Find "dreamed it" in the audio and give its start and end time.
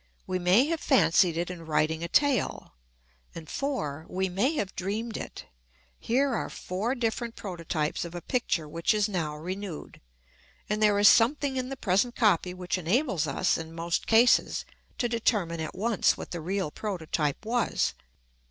4.75-5.45